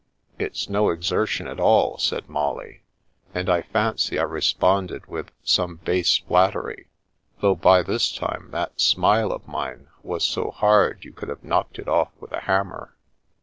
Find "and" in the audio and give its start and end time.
3.35-3.47